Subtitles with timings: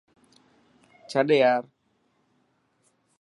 [1.09, 1.63] ڇڏ يار.